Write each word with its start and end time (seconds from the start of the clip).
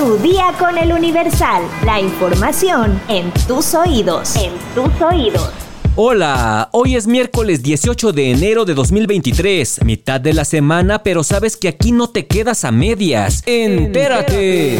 Tu 0.00 0.16
día 0.16 0.54
con 0.58 0.78
el 0.78 0.94
Universal. 0.94 1.62
La 1.84 2.00
información 2.00 2.98
en 3.06 3.30
tus 3.46 3.74
oídos. 3.74 4.34
En 4.34 4.52
tus 4.74 4.98
oídos. 5.02 5.50
Hola, 5.94 6.70
hoy 6.72 6.96
es 6.96 7.06
miércoles 7.06 7.62
18 7.62 8.10
de 8.14 8.30
enero 8.30 8.64
de 8.64 8.72
2023, 8.72 9.84
mitad 9.84 10.18
de 10.18 10.32
la 10.32 10.46
semana, 10.46 11.02
pero 11.02 11.22
sabes 11.22 11.54
que 11.54 11.68
aquí 11.68 11.92
no 11.92 12.08
te 12.08 12.26
quedas 12.26 12.64
a 12.64 12.72
medias. 12.72 13.42
Entérate. 13.44 14.78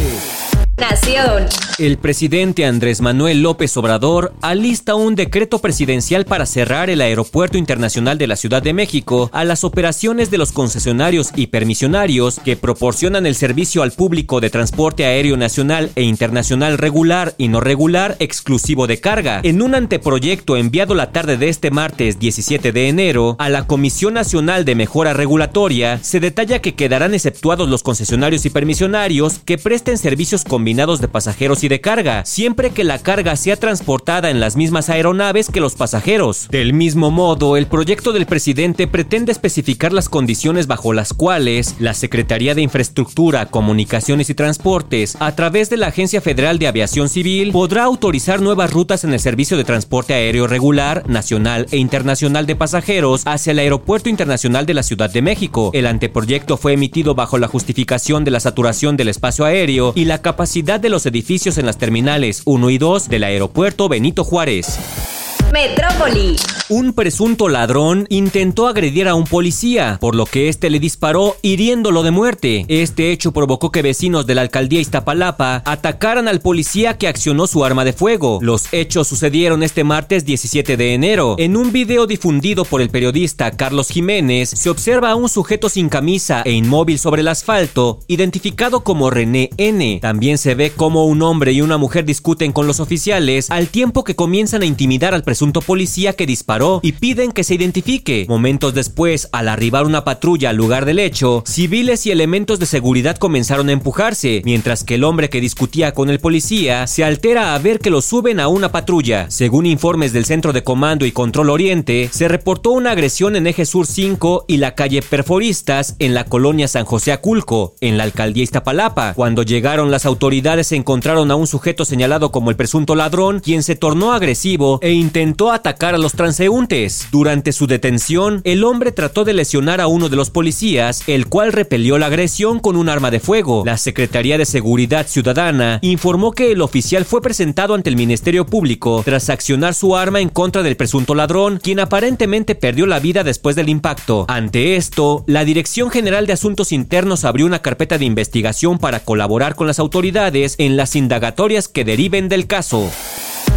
El 1.78 1.98
presidente 1.98 2.64
Andrés 2.66 3.00
Manuel 3.00 3.42
López 3.42 3.76
Obrador 3.76 4.34
alista 4.42 4.96
un 4.96 5.14
decreto 5.14 5.60
presidencial 5.60 6.24
para 6.24 6.46
cerrar 6.46 6.90
el 6.90 7.00
Aeropuerto 7.00 7.56
Internacional 7.56 8.18
de 8.18 8.26
la 8.26 8.34
Ciudad 8.34 8.60
de 8.60 8.72
México 8.72 9.30
a 9.32 9.44
las 9.44 9.62
operaciones 9.62 10.32
de 10.32 10.38
los 10.38 10.50
concesionarios 10.50 11.30
y 11.36 11.46
permisionarios 11.46 12.40
que 12.40 12.56
proporcionan 12.56 13.24
el 13.24 13.36
servicio 13.36 13.84
al 13.84 13.92
público 13.92 14.40
de 14.40 14.50
transporte 14.50 15.04
aéreo 15.04 15.36
nacional 15.36 15.92
e 15.94 16.02
internacional 16.02 16.76
regular 16.76 17.34
y 17.38 17.46
no 17.46 17.60
regular 17.60 18.16
exclusivo 18.18 18.88
de 18.88 19.00
carga. 19.00 19.40
En 19.44 19.62
un 19.62 19.76
anteproyecto 19.76 20.56
enviado 20.56 20.96
la 20.96 21.12
tarde 21.12 21.36
de 21.36 21.50
este 21.50 21.70
martes 21.70 22.18
17 22.18 22.72
de 22.72 22.88
enero 22.88 23.36
a 23.38 23.48
la 23.48 23.68
Comisión 23.68 24.14
Nacional 24.14 24.64
de 24.64 24.74
Mejora 24.74 25.12
Regulatoria, 25.12 26.02
se 26.02 26.18
detalla 26.18 26.58
que 26.58 26.74
quedarán 26.74 27.14
exceptuados 27.14 27.68
los 27.68 27.84
concesionarios 27.84 28.44
y 28.44 28.50
permisionarios 28.50 29.38
que 29.44 29.56
presten 29.56 29.96
servicios 29.96 30.42
combinados 30.42 30.79
de 30.80 31.08
pasajeros 31.08 31.62
y 31.62 31.68
de 31.68 31.82
carga, 31.82 32.24
siempre 32.24 32.70
que 32.70 32.84
la 32.84 32.98
carga 32.98 33.36
sea 33.36 33.56
transportada 33.56 34.30
en 34.30 34.40
las 34.40 34.56
mismas 34.56 34.88
aeronaves 34.88 35.50
que 35.50 35.60
los 35.60 35.74
pasajeros. 35.74 36.48
Del 36.48 36.72
mismo 36.72 37.10
modo, 37.10 37.58
el 37.58 37.66
proyecto 37.66 38.12
del 38.12 38.24
presidente 38.24 38.86
pretende 38.86 39.30
especificar 39.30 39.92
las 39.92 40.08
condiciones 40.08 40.66
bajo 40.66 40.94
las 40.94 41.12
cuales 41.12 41.76
la 41.80 41.92
Secretaría 41.92 42.54
de 42.54 42.62
Infraestructura, 42.62 43.44
Comunicaciones 43.46 44.30
y 44.30 44.34
Transportes, 44.34 45.18
a 45.20 45.36
través 45.36 45.68
de 45.68 45.76
la 45.76 45.88
Agencia 45.88 46.22
Federal 46.22 46.58
de 46.58 46.68
Aviación 46.68 47.10
Civil, 47.10 47.52
podrá 47.52 47.84
autorizar 47.84 48.40
nuevas 48.40 48.72
rutas 48.72 49.04
en 49.04 49.12
el 49.12 49.20
servicio 49.20 49.58
de 49.58 49.64
transporte 49.64 50.14
aéreo 50.14 50.46
regular, 50.46 51.06
nacional 51.10 51.66
e 51.72 51.76
internacional 51.76 52.46
de 52.46 52.56
pasajeros 52.56 53.26
hacia 53.26 53.50
el 53.50 53.58
Aeropuerto 53.58 54.08
Internacional 54.08 54.64
de 54.64 54.72
la 54.72 54.82
Ciudad 54.82 55.10
de 55.10 55.20
México. 55.20 55.72
El 55.74 55.86
anteproyecto 55.86 56.56
fue 56.56 56.72
emitido 56.72 57.14
bajo 57.14 57.36
la 57.36 57.48
justificación 57.48 58.24
de 58.24 58.30
la 58.30 58.40
saturación 58.40 58.96
del 58.96 59.08
espacio 59.08 59.44
aéreo 59.44 59.92
y 59.94 60.06
la 60.06 60.22
capacidad 60.22 60.69
de 60.78 60.88
los 60.88 61.04
edificios 61.06 61.58
en 61.58 61.66
las 61.66 61.78
terminales 61.78 62.42
1 62.44 62.70
y 62.70 62.78
2 62.78 63.08
del 63.08 63.24
aeropuerto 63.24 63.88
Benito 63.88 64.22
Juárez. 64.22 65.19
Metrópoli. 65.52 66.36
Un 66.68 66.92
presunto 66.92 67.48
ladrón 67.48 68.06
intentó 68.10 68.68
agredir 68.68 69.08
a 69.08 69.16
un 69.16 69.24
policía, 69.24 69.98
por 70.00 70.14
lo 70.14 70.24
que 70.24 70.48
este 70.48 70.70
le 70.70 70.78
disparó 70.78 71.36
hiriéndolo 71.42 72.04
de 72.04 72.12
muerte. 72.12 72.64
Este 72.68 73.10
hecho 73.10 73.32
provocó 73.32 73.72
que 73.72 73.82
vecinos 73.82 74.24
de 74.26 74.36
la 74.36 74.42
alcaldía 74.42 74.80
Iztapalapa 74.80 75.64
atacaran 75.66 76.28
al 76.28 76.40
policía 76.40 76.96
que 76.96 77.08
accionó 77.08 77.48
su 77.48 77.64
arma 77.64 77.84
de 77.84 77.92
fuego. 77.92 78.38
Los 78.40 78.72
hechos 78.72 79.08
sucedieron 79.08 79.64
este 79.64 79.82
martes 79.82 80.24
17 80.24 80.76
de 80.76 80.94
enero. 80.94 81.34
En 81.38 81.56
un 81.56 81.72
video 81.72 82.06
difundido 82.06 82.64
por 82.64 82.80
el 82.80 82.90
periodista 82.90 83.50
Carlos 83.50 83.88
Jiménez, 83.88 84.50
se 84.50 84.70
observa 84.70 85.10
a 85.10 85.16
un 85.16 85.28
sujeto 85.28 85.68
sin 85.68 85.88
camisa 85.88 86.42
e 86.44 86.52
inmóvil 86.52 87.00
sobre 87.00 87.22
el 87.22 87.28
asfalto, 87.28 87.98
identificado 88.06 88.84
como 88.84 89.10
René 89.10 89.50
N. 89.56 89.98
También 90.00 90.38
se 90.38 90.54
ve 90.54 90.70
cómo 90.70 91.06
un 91.06 91.22
hombre 91.22 91.50
y 91.50 91.62
una 91.62 91.78
mujer 91.78 92.04
discuten 92.04 92.52
con 92.52 92.68
los 92.68 92.78
oficiales 92.78 93.50
al 93.50 93.66
tiempo 93.66 94.04
que 94.04 94.14
comienzan 94.14 94.62
a 94.62 94.66
intimidar 94.66 95.14
al 95.14 95.24
presunto 95.24 95.39
policía 95.60 96.12
que 96.12 96.26
disparó 96.26 96.80
y 96.82 96.92
piden 96.92 97.32
que 97.32 97.44
se 97.44 97.54
identifique. 97.54 98.26
Momentos 98.28 98.74
después, 98.74 99.28
al 99.32 99.48
arribar 99.48 99.86
una 99.86 100.04
patrulla 100.04 100.50
al 100.50 100.56
lugar 100.56 100.84
del 100.84 100.98
hecho, 100.98 101.42
civiles 101.46 102.06
y 102.06 102.10
elementos 102.10 102.58
de 102.58 102.66
seguridad 102.66 103.16
comenzaron 103.16 103.68
a 103.68 103.72
empujarse, 103.72 104.42
mientras 104.44 104.84
que 104.84 104.96
el 104.96 105.04
hombre 105.04 105.30
que 105.30 105.40
discutía 105.40 105.92
con 105.92 106.10
el 106.10 106.20
policía 106.20 106.86
se 106.86 107.04
altera 107.04 107.54
a 107.54 107.58
ver 107.58 107.78
que 107.78 107.90
lo 107.90 108.02
suben 108.02 108.38
a 108.38 108.48
una 108.48 108.70
patrulla. 108.70 109.30
Según 109.30 109.66
informes 109.66 110.12
del 110.12 110.26
Centro 110.26 110.52
de 110.52 110.62
Comando 110.62 111.06
y 111.06 111.12
Control 111.12 111.50
Oriente, 111.50 112.10
se 112.12 112.28
reportó 112.28 112.70
una 112.70 112.92
agresión 112.92 113.34
en 113.34 113.46
Eje 113.46 113.64
Sur 113.64 113.86
5 113.86 114.44
y 114.46 114.58
la 114.58 114.74
calle 114.74 115.02
Perforistas 115.02 115.96
en 115.98 116.14
la 116.14 116.24
colonia 116.24 116.68
San 116.68 116.84
José 116.84 117.12
Aculco, 117.12 117.74
en 117.80 117.96
la 117.96 118.04
alcaldía 118.04 118.44
Iztapalapa. 118.44 119.14
Cuando 119.14 119.42
llegaron 119.42 119.90
las 119.90 120.06
autoridades 120.06 120.72
encontraron 120.72 121.30
a 121.30 121.36
un 121.36 121.46
sujeto 121.46 121.84
señalado 121.84 122.30
como 122.30 122.50
el 122.50 122.56
presunto 122.56 122.94
ladrón, 122.94 123.40
quien 123.40 123.62
se 123.62 123.76
tornó 123.76 124.12
agresivo 124.12 124.78
e 124.82 124.92
intentó 124.92 125.29
intentó 125.30 125.52
atacar 125.52 125.94
a 125.94 125.98
los 125.98 126.14
transeúntes. 126.14 127.06
Durante 127.12 127.52
su 127.52 127.68
detención, 127.68 128.40
el 128.42 128.64
hombre 128.64 128.90
trató 128.90 129.24
de 129.24 129.32
lesionar 129.32 129.80
a 129.80 129.86
uno 129.86 130.08
de 130.08 130.16
los 130.16 130.28
policías, 130.28 131.04
el 131.06 131.28
cual 131.28 131.52
repelió 131.52 131.98
la 131.98 132.06
agresión 132.06 132.58
con 132.58 132.74
un 132.74 132.88
arma 132.88 133.12
de 133.12 133.20
fuego. 133.20 133.62
La 133.64 133.76
Secretaría 133.76 134.38
de 134.38 134.44
Seguridad 134.44 135.06
Ciudadana 135.06 135.78
informó 135.82 136.32
que 136.32 136.50
el 136.50 136.62
oficial 136.62 137.04
fue 137.04 137.22
presentado 137.22 137.74
ante 137.74 137.90
el 137.90 137.94
Ministerio 137.94 138.44
Público 138.44 139.02
tras 139.04 139.30
accionar 139.30 139.74
su 139.74 139.96
arma 139.96 140.18
en 140.20 140.30
contra 140.30 140.64
del 140.64 140.76
presunto 140.76 141.14
ladrón, 141.14 141.60
quien 141.62 141.78
aparentemente 141.78 142.56
perdió 142.56 142.86
la 142.86 142.98
vida 142.98 143.22
después 143.22 143.54
del 143.54 143.68
impacto. 143.68 144.24
Ante 144.26 144.74
esto, 144.74 145.22
la 145.28 145.44
Dirección 145.44 145.92
General 145.92 146.26
de 146.26 146.32
Asuntos 146.32 146.72
Internos 146.72 147.24
abrió 147.24 147.46
una 147.46 147.62
carpeta 147.62 147.98
de 147.98 148.04
investigación 148.04 148.80
para 148.80 148.98
colaborar 148.98 149.54
con 149.54 149.68
las 149.68 149.78
autoridades 149.78 150.56
en 150.58 150.76
las 150.76 150.96
indagatorias 150.96 151.68
que 151.68 151.84
deriven 151.84 152.28
del 152.28 152.48
caso. 152.48 152.90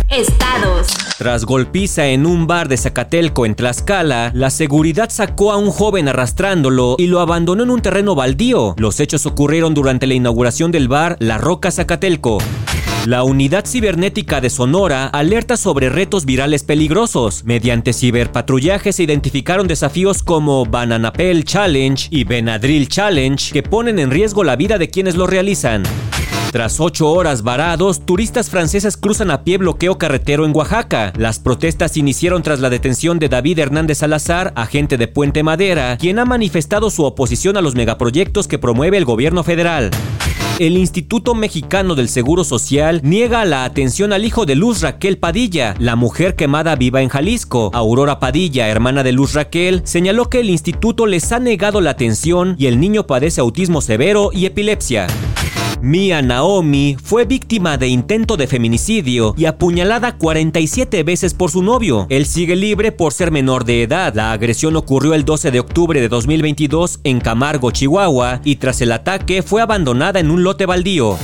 Estados. 0.10 1.13
Tras 1.18 1.46
golpiza 1.46 2.08
en 2.08 2.26
un 2.26 2.48
bar 2.48 2.68
de 2.68 2.76
Zacatelco 2.76 3.46
en 3.46 3.54
Tlaxcala, 3.54 4.32
la 4.34 4.50
seguridad 4.50 5.10
sacó 5.12 5.52
a 5.52 5.58
un 5.58 5.70
joven 5.70 6.08
arrastrándolo 6.08 6.96
y 6.98 7.06
lo 7.06 7.20
abandonó 7.20 7.64
en 7.64 7.70
un 7.70 7.82
terreno 7.82 8.16
baldío. 8.16 8.74
Los 8.78 9.00
hechos 9.00 9.28
ocurrieron 9.28 9.76
durante 9.76 10.08
la 10.08 10.16
inauguración 10.16 10.72
del 10.72 10.88
bar 10.88 11.16
La 11.20 11.38
Roca 11.38 11.70
Zacatelco. 11.70 12.40
La 13.06 13.24
unidad 13.24 13.66
cibernética 13.66 14.42
de 14.42 14.50
Sonora 14.50 15.06
alerta 15.08 15.56
sobre 15.56 15.90
retos 15.90 16.26
virales 16.26 16.64
peligrosos. 16.64 17.44
Mediante 17.44 17.94
ciberpatrullaje 17.94 18.92
se 18.92 19.04
identificaron 19.04 19.68
desafíos 19.68 20.24
como 20.24 20.66
Bananapel 20.66 21.44
Challenge 21.44 22.08
y 22.10 22.24
Benadryl 22.24 22.88
Challenge 22.88 23.52
que 23.52 23.62
ponen 23.62 24.00
en 24.00 24.10
riesgo 24.10 24.44
la 24.44 24.56
vida 24.56 24.80
de 24.80 24.90
quienes 24.90 25.16
lo 25.16 25.28
realizan. 25.28 25.84
Tras 26.54 26.80
ocho 26.80 27.10
horas 27.10 27.42
varados, 27.42 28.06
turistas 28.06 28.52
franceses 28.52 28.96
cruzan 28.96 29.32
a 29.32 29.44
pie 29.44 29.58
bloqueo 29.58 29.98
carretero 29.98 30.46
en 30.46 30.56
Oaxaca. 30.56 31.12
Las 31.18 31.40
protestas 31.40 31.98
iniciaron 31.98 32.44
tras 32.44 32.60
la 32.60 32.70
detención 32.70 33.18
de 33.18 33.28
David 33.28 33.58
Hernández 33.58 33.98
Salazar, 33.98 34.54
agente 34.56 35.00
de 35.00 35.08
Puente 35.08 35.42
Madera, 35.42 35.98
quien 35.98 36.20
ha 36.20 36.26
manifestado 36.26 36.92
su 36.92 37.06
oposición 37.06 37.58
a 37.58 37.62
los 37.62 37.74
megaproyectos 37.74 38.48
que 38.48 38.60
promueve 38.60 38.98
el 38.98 39.04
gobierno 39.06 39.44
federal. 39.44 39.90
El 40.60 40.78
Instituto 40.78 41.34
Mexicano 41.34 41.96
del 41.96 42.08
Seguro 42.08 42.44
Social 42.44 43.02
niega 43.04 43.46
la 43.46 43.66
atención 43.66 44.14
al 44.14 44.24
hijo 44.24 44.46
de 44.46 44.54
Luz 44.54 44.82
Raquel 44.82 45.18
Padilla, 45.18 45.74
la 45.80 45.96
mujer 45.96 46.36
quemada 46.36 46.76
viva 46.76 47.02
en 47.02 47.10
Jalisco. 47.10 47.72
Aurora 47.74 48.20
Padilla, 48.20 48.68
hermana 48.68 49.02
de 49.02 49.12
Luz 49.12 49.34
Raquel, 49.34 49.82
señaló 49.86 50.30
que 50.30 50.42
el 50.42 50.52
instituto 50.52 51.08
les 51.08 51.32
ha 51.32 51.40
negado 51.40 51.82
la 51.82 51.90
atención 51.90 52.56
y 52.60 52.68
el 52.68 52.80
niño 52.80 53.08
padece 53.08 53.42
autismo 53.42 53.82
severo 53.82 54.30
y 54.32 54.46
epilepsia. 54.46 55.08
Mia 55.84 56.22
Naomi 56.22 56.96
fue 57.04 57.26
víctima 57.26 57.78
de 57.78 57.90
intento 57.90 58.38
de 58.38 58.48
feminicidio 58.48 59.36
y 59.38 59.44
apuñalada 59.44 60.18
47 60.18 61.04
veces 61.04 61.34
por 61.34 61.52
su 61.52 61.62
novio. 61.62 62.08
Él 62.08 62.26
sigue 62.26 62.56
libre 62.56 62.94
por 62.94 63.12
ser 63.12 63.32
menor 63.32 63.66
de 63.66 63.84
edad. 63.84 64.14
La 64.16 64.32
agresión 64.32 64.78
ocurrió 64.78 65.14
el 65.14 65.26
12 65.26 65.52
de 65.52 65.60
octubre 65.60 66.00
de 66.00 66.08
2022 66.08 67.02
en 67.04 67.20
Camargo, 67.20 67.72
Chihuahua, 67.72 68.40
y 68.46 68.56
tras 68.56 68.80
el 68.80 68.94
ataque 68.94 69.42
fue 69.42 69.62
abandonada 69.62 70.22
en 70.22 70.32
un 70.32 70.42
lote 70.44 70.66
baldío. 70.66 71.18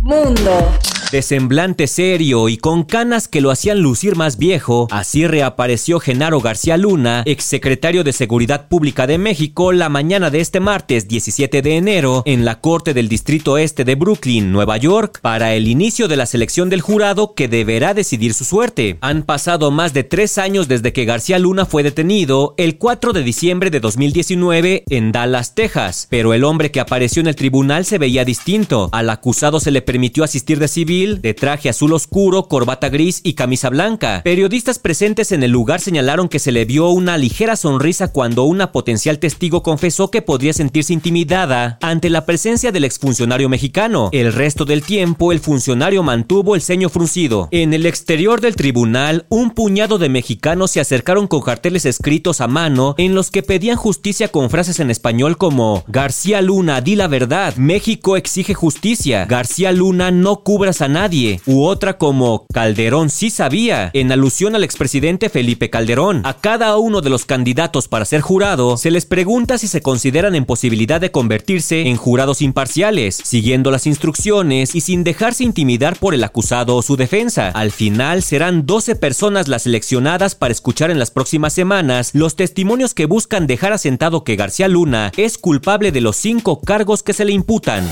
Mundo. 0.00 0.68
De 1.12 1.20
semblante 1.20 1.88
serio 1.88 2.48
y 2.48 2.56
con 2.56 2.84
canas 2.84 3.28
que 3.28 3.42
lo 3.42 3.50
hacían 3.50 3.80
lucir 3.80 4.16
más 4.16 4.38
viejo, 4.38 4.88
así 4.90 5.26
reapareció 5.26 6.00
Genaro 6.00 6.40
García 6.40 6.78
Luna, 6.78 7.22
exsecretario 7.26 8.02
de 8.02 8.14
Seguridad 8.14 8.68
Pública 8.68 9.06
de 9.06 9.18
México, 9.18 9.72
la 9.72 9.90
mañana 9.90 10.30
de 10.30 10.40
este 10.40 10.58
martes 10.58 11.08
17 11.08 11.60
de 11.60 11.76
enero 11.76 12.22
en 12.24 12.46
la 12.46 12.62
Corte 12.62 12.94
del 12.94 13.10
Distrito 13.10 13.58
Este 13.58 13.84
de 13.84 13.94
Brooklyn, 13.94 14.52
Nueva 14.52 14.78
York, 14.78 15.18
para 15.20 15.54
el 15.54 15.68
inicio 15.68 16.08
de 16.08 16.16
la 16.16 16.24
selección 16.24 16.70
del 16.70 16.80
jurado 16.80 17.34
que 17.34 17.46
deberá 17.46 17.92
decidir 17.92 18.32
su 18.32 18.46
suerte. 18.46 18.96
Han 19.02 19.24
pasado 19.24 19.70
más 19.70 19.92
de 19.92 20.04
tres 20.04 20.38
años 20.38 20.66
desde 20.66 20.94
que 20.94 21.04
García 21.04 21.38
Luna 21.38 21.66
fue 21.66 21.82
detenido 21.82 22.54
el 22.56 22.78
4 22.78 23.12
de 23.12 23.22
diciembre 23.22 23.68
de 23.68 23.80
2019 23.80 24.84
en 24.88 25.12
Dallas, 25.12 25.54
Texas, 25.54 26.06
pero 26.08 26.32
el 26.32 26.42
hombre 26.42 26.70
que 26.70 26.80
apareció 26.80 27.20
en 27.20 27.26
el 27.26 27.36
tribunal 27.36 27.84
se 27.84 27.98
veía 27.98 28.24
distinto. 28.24 28.88
Al 28.92 29.10
acusado 29.10 29.60
se 29.60 29.72
le 29.72 29.82
permitió 29.82 30.24
asistir 30.24 30.58
de 30.58 30.68
civil 30.68 31.01
de 31.02 31.34
traje 31.34 31.68
azul 31.68 31.92
oscuro, 31.92 32.44
corbata 32.44 32.88
gris 32.88 33.20
y 33.24 33.34
camisa 33.34 33.70
blanca. 33.70 34.22
Periodistas 34.24 34.78
presentes 34.78 35.32
en 35.32 35.42
el 35.42 35.50
lugar 35.50 35.80
señalaron 35.80 36.28
que 36.28 36.38
se 36.38 36.52
le 36.52 36.64
vio 36.64 36.90
una 36.90 37.18
ligera 37.18 37.56
sonrisa 37.56 38.12
cuando 38.12 38.44
una 38.44 38.72
potencial 38.72 39.18
testigo 39.18 39.62
confesó 39.62 40.10
que 40.10 40.22
podría 40.22 40.52
sentirse 40.52 40.92
intimidada 40.92 41.78
ante 41.82 42.08
la 42.10 42.24
presencia 42.24 42.72
del 42.72 42.84
exfuncionario 42.84 43.48
mexicano. 43.48 44.10
El 44.12 44.32
resto 44.32 44.64
del 44.64 44.82
tiempo, 44.82 45.32
el 45.32 45.40
funcionario 45.40 46.02
mantuvo 46.02 46.54
el 46.54 46.62
ceño 46.62 46.88
fruncido. 46.88 47.48
En 47.50 47.74
el 47.74 47.86
exterior 47.86 48.40
del 48.40 48.56
tribunal, 48.56 49.26
un 49.28 49.50
puñado 49.50 49.98
de 49.98 50.08
mexicanos 50.08 50.70
se 50.70 50.80
acercaron 50.80 51.26
con 51.26 51.42
carteles 51.42 51.84
escritos 51.84 52.40
a 52.40 52.48
mano 52.48 52.94
en 52.98 53.14
los 53.14 53.30
que 53.30 53.42
pedían 53.42 53.76
justicia 53.76 54.28
con 54.28 54.50
frases 54.50 54.78
en 54.80 54.90
español 54.90 55.36
como 55.36 55.84
García 55.88 56.40
Luna, 56.42 56.80
di 56.80 56.94
la 56.94 57.08
verdad, 57.08 57.56
México 57.56 58.16
exige 58.16 58.54
justicia, 58.54 59.24
García 59.26 59.72
Luna 59.72 60.10
no 60.10 60.42
cubras 60.42 60.82
a 60.82 60.88
nadie, 60.92 61.40
u 61.46 61.64
otra 61.64 61.98
como 61.98 62.46
Calderón 62.52 63.10
sí 63.10 63.30
sabía, 63.30 63.90
en 63.94 64.12
alusión 64.12 64.54
al 64.54 64.64
expresidente 64.64 65.28
Felipe 65.28 65.70
Calderón. 65.70 66.22
A 66.24 66.34
cada 66.34 66.76
uno 66.76 67.00
de 67.00 67.10
los 67.10 67.24
candidatos 67.24 67.88
para 67.88 68.04
ser 68.04 68.20
jurado 68.20 68.76
se 68.76 68.90
les 68.90 69.06
pregunta 69.06 69.58
si 69.58 69.66
se 69.66 69.82
consideran 69.82 70.34
en 70.34 70.44
posibilidad 70.44 71.00
de 71.00 71.10
convertirse 71.10 71.88
en 71.88 71.96
jurados 71.96 72.42
imparciales, 72.42 73.16
siguiendo 73.16 73.70
las 73.70 73.86
instrucciones 73.86 74.74
y 74.74 74.80
sin 74.80 75.04
dejarse 75.04 75.44
intimidar 75.44 75.96
por 75.96 76.14
el 76.14 76.24
acusado 76.24 76.76
o 76.76 76.82
su 76.82 76.96
defensa. 76.96 77.48
Al 77.48 77.72
final 77.72 78.22
serán 78.22 78.66
12 78.66 78.96
personas 78.96 79.48
las 79.48 79.62
seleccionadas 79.62 80.34
para 80.34 80.52
escuchar 80.52 80.90
en 80.90 80.98
las 80.98 81.10
próximas 81.10 81.52
semanas 81.52 82.10
los 82.14 82.36
testimonios 82.36 82.94
que 82.94 83.06
buscan 83.06 83.46
dejar 83.46 83.72
asentado 83.72 84.24
que 84.24 84.36
García 84.36 84.68
Luna 84.68 85.12
es 85.16 85.38
culpable 85.38 85.92
de 85.92 86.00
los 86.00 86.16
cinco 86.16 86.60
cargos 86.60 87.02
que 87.02 87.12
se 87.12 87.24
le 87.24 87.32
imputan. 87.32 87.88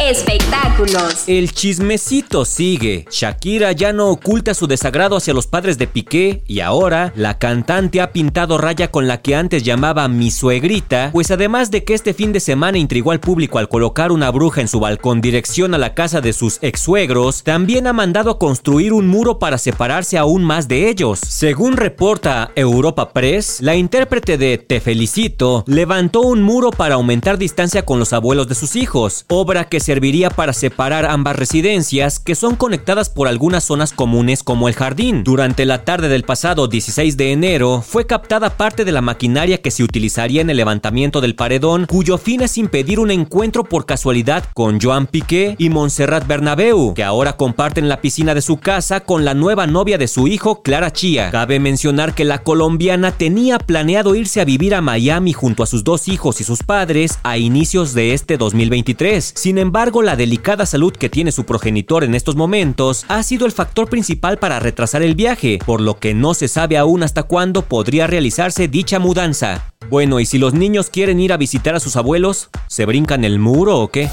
Espectáculos. 0.00 1.24
El 1.26 1.52
chismecito 1.52 2.46
sigue. 2.46 3.04
Shakira 3.10 3.72
ya 3.72 3.92
no 3.92 4.08
oculta 4.08 4.54
su 4.54 4.66
desagrado 4.66 5.18
hacia 5.18 5.34
los 5.34 5.46
padres 5.46 5.76
de 5.76 5.86
Piqué 5.86 6.42
y 6.46 6.60
ahora 6.60 7.12
la 7.16 7.38
cantante 7.38 8.00
ha 8.00 8.10
pintado 8.10 8.56
raya 8.56 8.90
con 8.90 9.06
la 9.06 9.20
que 9.20 9.34
antes 9.34 9.62
llamaba 9.62 10.08
mi 10.08 10.30
suegrita, 10.30 11.10
pues 11.12 11.30
además 11.30 11.70
de 11.70 11.84
que 11.84 11.92
este 11.92 12.14
fin 12.14 12.32
de 12.32 12.40
semana 12.40 12.78
intrigó 12.78 13.12
al 13.12 13.20
público 13.20 13.58
al 13.58 13.68
colocar 13.68 14.10
una 14.10 14.30
bruja 14.30 14.62
en 14.62 14.68
su 14.68 14.80
balcón 14.80 15.20
dirección 15.20 15.74
a 15.74 15.78
la 15.78 15.92
casa 15.92 16.22
de 16.22 16.32
sus 16.32 16.58
ex 16.62 16.80
suegros, 16.80 17.42
también 17.42 17.86
ha 17.86 17.92
mandado 17.92 18.30
a 18.30 18.38
construir 18.38 18.94
un 18.94 19.06
muro 19.06 19.38
para 19.38 19.58
separarse 19.58 20.16
aún 20.16 20.42
más 20.44 20.66
de 20.66 20.88
ellos. 20.88 21.20
Según 21.20 21.76
reporta 21.76 22.52
Europa 22.56 23.10
Press, 23.10 23.60
la 23.60 23.76
intérprete 23.76 24.38
de 24.38 24.56
Te 24.56 24.80
felicito 24.80 25.62
levantó 25.66 26.22
un 26.22 26.42
muro 26.42 26.70
para 26.70 26.94
aumentar 26.94 27.36
distancia 27.36 27.84
con 27.84 27.98
los 27.98 28.14
abuelos 28.14 28.48
de 28.48 28.54
sus 28.54 28.76
hijos, 28.76 29.26
obra 29.28 29.68
que 29.68 29.89
serviría 29.90 30.30
para 30.30 30.52
separar 30.52 31.04
ambas 31.04 31.34
residencias 31.34 32.20
que 32.20 32.36
son 32.36 32.54
conectadas 32.54 33.08
por 33.08 33.26
algunas 33.26 33.64
zonas 33.64 33.92
comunes 33.92 34.44
como 34.44 34.68
el 34.68 34.74
jardín. 34.74 35.24
Durante 35.24 35.64
la 35.64 35.82
tarde 35.84 36.08
del 36.08 36.22
pasado 36.22 36.68
16 36.68 37.16
de 37.16 37.32
enero 37.32 37.82
fue 37.84 38.06
captada 38.06 38.50
parte 38.50 38.84
de 38.84 38.92
la 38.92 39.00
maquinaria 39.00 39.58
que 39.60 39.72
se 39.72 39.82
utilizaría 39.82 40.42
en 40.42 40.50
el 40.50 40.58
levantamiento 40.58 41.20
del 41.20 41.34
paredón, 41.34 41.86
cuyo 41.86 42.18
fin 42.18 42.42
es 42.42 42.56
impedir 42.56 43.00
un 43.00 43.10
encuentro 43.10 43.64
por 43.64 43.84
casualidad 43.84 44.44
con 44.54 44.80
Joan 44.80 45.08
Piqué 45.08 45.56
y 45.58 45.70
Montserrat 45.70 46.24
Bernabeu, 46.24 46.94
que 46.94 47.02
ahora 47.02 47.32
comparten 47.32 47.88
la 47.88 48.00
piscina 48.00 48.32
de 48.32 48.42
su 48.42 48.58
casa 48.58 49.00
con 49.00 49.24
la 49.24 49.34
nueva 49.34 49.66
novia 49.66 49.98
de 49.98 50.06
su 50.06 50.28
hijo, 50.28 50.62
Clara 50.62 50.92
Chía. 50.92 51.32
Cabe 51.32 51.58
mencionar 51.58 52.14
que 52.14 52.24
la 52.24 52.44
colombiana 52.44 53.10
tenía 53.10 53.58
planeado 53.58 54.14
irse 54.14 54.40
a 54.40 54.44
vivir 54.44 54.76
a 54.76 54.82
Miami 54.82 55.32
junto 55.32 55.64
a 55.64 55.66
sus 55.66 55.82
dos 55.82 56.06
hijos 56.06 56.40
y 56.40 56.44
sus 56.44 56.62
padres 56.62 57.18
a 57.24 57.38
inicios 57.38 57.92
de 57.92 58.14
este 58.14 58.36
2023. 58.36 59.32
Sin 59.34 59.58
embargo, 59.58 59.79
la 59.80 60.14
delicada 60.14 60.66
salud 60.66 60.92
que 60.92 61.08
tiene 61.08 61.32
su 61.32 61.44
progenitor 61.44 62.04
en 62.04 62.14
estos 62.14 62.36
momentos 62.36 63.06
ha 63.08 63.22
sido 63.22 63.46
el 63.46 63.52
factor 63.52 63.88
principal 63.88 64.36
para 64.36 64.60
retrasar 64.60 65.02
el 65.02 65.14
viaje, 65.14 65.58
por 65.64 65.80
lo 65.80 65.98
que 65.98 66.12
no 66.12 66.34
se 66.34 66.48
sabe 66.48 66.76
aún 66.76 67.02
hasta 67.02 67.22
cuándo 67.22 67.62
podría 67.62 68.06
realizarse 68.06 68.68
dicha 68.68 68.98
mudanza. 68.98 69.72
Bueno, 69.88 70.20
¿y 70.20 70.26
si 70.26 70.36
los 70.36 70.52
niños 70.52 70.90
quieren 70.90 71.18
ir 71.18 71.32
a 71.32 71.38
visitar 71.38 71.74
a 71.74 71.80
sus 71.80 71.96
abuelos? 71.96 72.50
¿Se 72.68 72.84
brincan 72.84 73.24
el 73.24 73.38
muro 73.38 73.78
o 73.78 73.88
qué? 73.88 74.10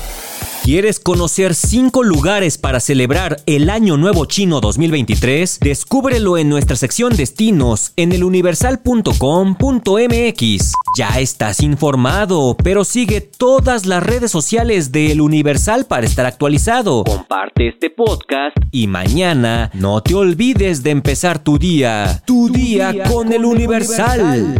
¿Quieres 0.68 1.00
conocer 1.00 1.56
5 1.56 2.04
lugares 2.04 2.58
para 2.58 2.82
celebrar 2.82 3.38
el 3.46 3.70
Año 3.70 3.96
Nuevo 3.96 4.26
Chino 4.26 4.60
2023? 4.60 5.62
Descúbrelo 5.62 6.38
en 6.38 6.50
nuestra 6.50 6.76
sección 6.76 7.16
Destinos 7.16 7.94
en 7.96 8.12
eluniversal.com.mx. 8.12 10.74
Ya 10.98 11.20
estás 11.22 11.62
informado, 11.62 12.58
pero 12.62 12.84
sigue 12.84 13.22
todas 13.22 13.86
las 13.86 14.04
redes 14.04 14.30
sociales 14.30 14.92
de 14.92 15.14
El 15.14 15.22
Universal 15.22 15.86
para 15.86 16.06
estar 16.06 16.26
actualizado. 16.26 17.06
Comparte 17.06 17.70
este 17.70 17.90
podcast 17.90 18.58
y 18.70 18.88
mañana 18.88 19.72
no 19.74 20.04
te 20.04 20.16
olvides 20.16 20.84
de 20.84 20.90
empezar 20.90 21.40
tu 21.40 21.58
día. 21.58 22.22
Tu, 22.26 22.50
día, 22.50 22.94
con, 23.10 23.32
El 23.32 23.46
Universal. 23.46 24.60